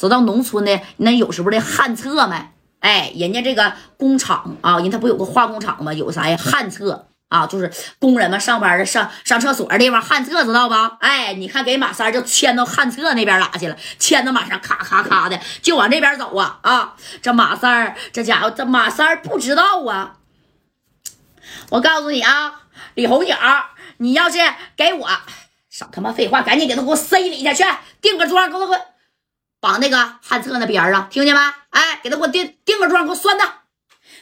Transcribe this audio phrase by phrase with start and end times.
[0.00, 2.36] 知道农村的那有时候的旱厕没？
[2.78, 5.92] 哎，人家这个工厂啊，人他不有个化工厂吗？
[5.92, 6.36] 有啥呀？
[6.38, 10.96] 旱厕啊，就是工人们上班的上上厕所的地方，旱厕知道吧？
[11.00, 16.94] 哎，你看给马三就牵到旱厕那边拉去了，牵到马上咔咔咔的就往这边走啊啊！
[17.20, 20.14] 这马三这家伙，这马三不知道啊。
[21.68, 22.62] 我告诉你啊，
[22.94, 23.36] 李红景，
[23.98, 24.38] 你要是
[24.74, 25.06] 给我
[25.68, 27.64] 少他妈废话，赶紧给他给我塞里去，去
[28.00, 28.80] 定个桩，给我给我
[29.60, 31.40] 绑那个旱厕那边儿啊，听见没？
[31.70, 33.62] 哎，给他给我定定个桩，给我拴他。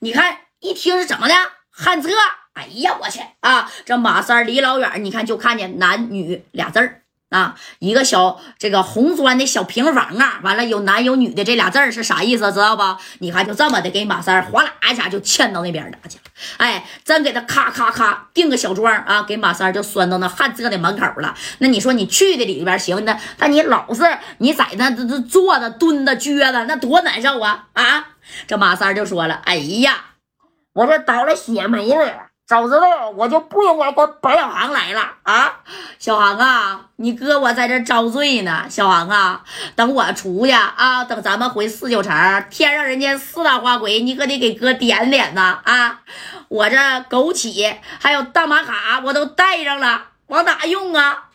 [0.00, 1.34] 你看一听是怎么的
[1.70, 2.10] 旱厕？
[2.54, 3.70] 哎呀，我去啊！
[3.86, 7.01] 这马三离老远，你看就看见男女俩字儿。
[7.32, 12.52] 啊，一个小这个红砖的小平房啊，完了有男有女的这俩字儿是啥意思？
[12.52, 12.82] 知道不？
[13.18, 16.22] 你看就这么的给马三哗啦一下就牵到那边儿去了。
[16.58, 21.34] 哎，真给他咔咔咔定个小桩啊，给马三就拴到那旱厕的门口了。
[21.58, 24.02] 那你说你去的里边行那，但你老是
[24.38, 28.08] 你在那这坐着蹲着撅着，那多难受啊啊！
[28.46, 30.04] 这马三就说了：“哎呀，
[30.74, 35.60] 我这倒了血霉了。”早知道我就不应该跟白小航来了啊！
[35.98, 38.66] 小航啊，你哥我在这遭罪呢。
[38.68, 39.42] 小航啊，
[39.74, 42.12] 等我出去啊，等咱们回四九城，
[42.50, 46.00] 天上人间四大花魁，你可得给哥点点呐啊！
[46.48, 51.28] 我这枸杞还有大玛卡我都带上了，往哪用啊？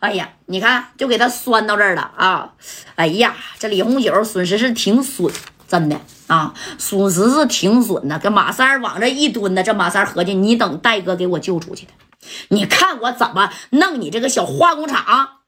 [0.00, 2.50] 哎呀，你看就给他拴到这儿了啊！
[2.96, 5.32] 哎呀，这李红九损失是挺损，
[5.68, 6.00] 真的。
[6.26, 9.62] 啊，属实是挺损的，跟马三往这一蹲呢。
[9.62, 11.92] 这马三合计，你等戴哥给我救出去的，
[12.48, 15.04] 你看我怎么弄你这个小化工厂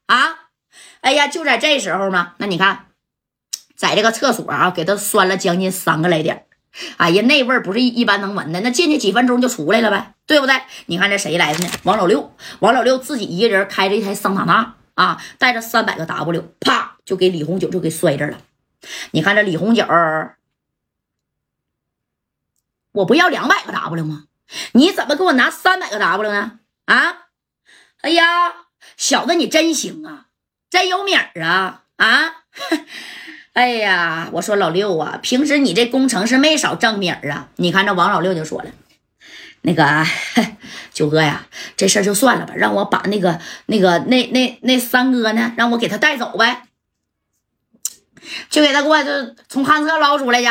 [0.07, 0.35] 啊！
[1.01, 2.87] 哎呀，就在这时候呢，那你看，
[3.77, 6.45] 在这个厕所啊，给他拴了将近三个来点
[6.97, 10.55] 哎呀，那味儿不是一般能闻的，那进去几分钟就出来了呗，对不对？
[10.87, 11.71] 你看这谁来的呢？
[11.83, 18.39] 王老六，王老六自己一个人开着一台桑塔纳啊，带着三百个 W，啪就给李红九就给摔这了。
[19.11, 19.85] 你看这李红九。
[22.93, 24.25] 我不要两百个 W 吗？
[24.73, 26.59] 你怎么给我拿三百个 W 呢？
[26.87, 27.27] 啊！
[28.01, 28.25] 哎呀，
[28.97, 30.27] 小子你真行啊，
[30.71, 31.85] 真有米儿啊！
[31.97, 32.45] 啊！
[33.53, 37.49] 哎呀，我说老六啊，平时你这工程是没少挣米儿啊。
[37.57, 38.71] 你看这王老六就说了，
[39.63, 40.05] 那个
[40.93, 46.68] 九哥呀，这事儿就算了吧，让我把那个那个那那那三哥呢，让我给他带走呗，
[48.51, 49.11] 就给他给我就
[49.49, 50.49] 从旱厕捞出来去。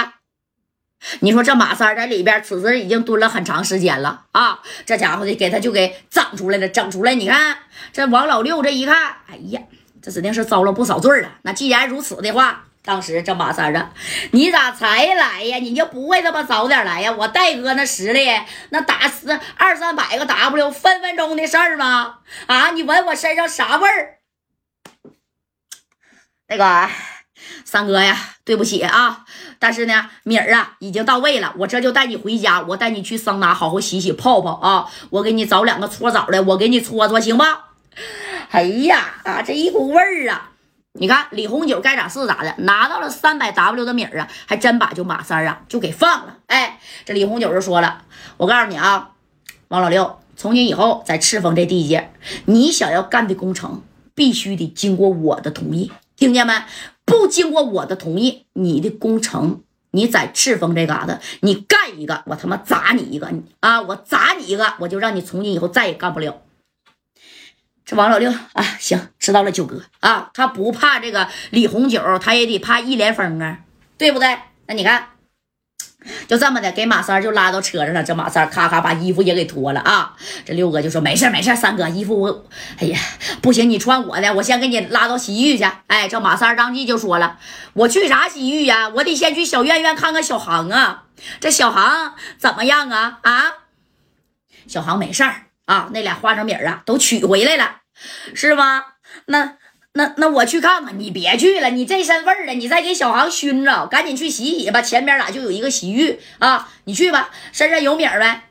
[1.19, 4.59] 你说这马三在里边，此时已经蹲了很长时间了啊！
[4.83, 7.13] 这家伙的给他就给整出来了，整出来！
[7.13, 7.55] 你看
[7.93, 9.61] 这王老六这一看，哎呀，
[10.01, 11.29] 这指定是遭了不少罪了。
[11.43, 13.93] 那既然如此的话，当时这马三啊，
[14.31, 15.57] 你咋才来呀？
[15.59, 17.11] 你就不会他妈早点来呀？
[17.11, 18.27] 我戴哥那实力，
[18.69, 22.19] 那打死二三百个 W，分分钟的事儿吗？
[22.47, 22.71] 啊！
[22.71, 24.17] 你闻我身上啥味儿？
[26.47, 26.89] 那个
[27.65, 29.25] 三哥呀，对不起啊！
[29.59, 31.53] 但是呢，米儿啊，已经到位了。
[31.57, 34.85] 我这就带你回家，我带你去桑拿，好好洗洗泡泡啊！
[35.09, 37.65] 我给你找两个搓澡的，我给你搓搓，行吧？
[38.51, 40.51] 哎呀啊，这一股味儿啊！
[40.99, 46.37] 你看李红九该咋是咋的，拿到了三百 W 的米儿啊，还真把就马三啊就给放了。
[46.47, 48.03] 哎，这李红九就说了
[48.37, 49.11] ：“我告诉你啊，
[49.67, 52.11] 王老六，从今以后在赤峰这地界，
[52.45, 53.83] 你想要干的工程，
[54.15, 56.53] 必须得经过我的同意，听见没？”
[57.07, 63.31] 不经过我的同意，你的工程，你在赤峰这嘎达，你干一个，我他妈砸你一个，
[63.61, 66.41] 啊，我砸你一个，我就让你从今以后再也干不了。
[67.85, 73.61] 这王老六啊，行，知道了，九哥啊，他不怕这个李红九，他也得怕一连峰啊，
[73.97, 74.37] 对不对？
[74.67, 75.16] 那你看。
[76.27, 78.03] 就这么的，给马三就拉到车上了。
[78.03, 80.15] 这马三咔咔把衣服也给脱了啊！
[80.45, 82.45] 这六哥就说：“没事没事三哥，衣服我……
[82.77, 82.99] 哎呀，
[83.41, 87.39] 不行，你穿我的，我先给你拉到洗浴去。”哎，这马三当即就说了
[87.73, 88.87] ：“我去啥洗浴呀？
[88.89, 91.05] 我得先去小院院看看小航啊。
[91.39, 93.19] 这小航怎么样啊？
[93.23, 93.53] 啊，
[94.67, 97.77] 小航没事儿啊，那俩花生米啊都取回来了，
[98.35, 98.83] 是吗？
[99.25, 99.55] 那……”
[99.97, 104.79] 那那我去看看，你别去了，你这身份了，你再给小航熏着，赶紧去洗洗吧。
[104.79, 107.31] 前边俩就有一个洗浴啊，你去吧。
[107.51, 108.41] 身上有米儿没？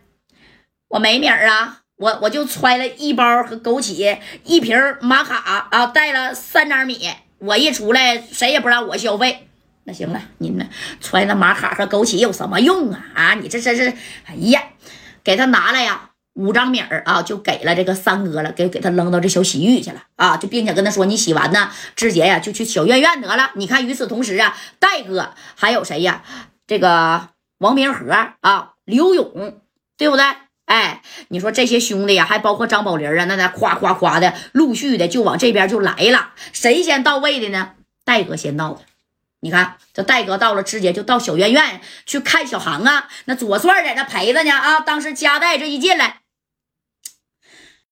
[0.89, 7.09] 我没米儿啊，我我就揣了一包和枸杞，一瓶玛卡啊，带了三张米。
[7.39, 9.49] 我一出来，谁也不让我消费。
[9.85, 10.67] 那行了，您呢？
[11.01, 13.07] 揣那玛卡和枸杞有什么用啊？
[13.15, 13.93] 啊，你这真是，
[14.27, 14.63] 哎呀，
[15.23, 16.11] 给他拿来呀。
[16.37, 23.51] 五张米儿啊，就给了这个三哥了，给给他扔到这小洗浴去了啊，就并且跟他说，你洗完呢，志杰呀就去小院院得了。
[23.55, 26.23] 你看，与此同时啊，戴哥还有谁呀？
[26.67, 27.29] 这个
[27.59, 29.61] 王明和啊，刘勇，
[29.97, 30.25] 对不对？
[30.67, 36.33] 哎，你说这些兄弟呀，还包括张宝林啊，那那夸夸夸的，陆续的就往这边就来了。
[36.53, 37.71] 谁先到位的呢？
[38.05, 38.81] 戴哥先到的。
[39.41, 43.09] 你看这戴哥到了，直接就到小院院去看小航啊。
[43.27, 44.81] 那左帅在那陪着呢啊。
[44.81, 46.23] 当时加代这一进来，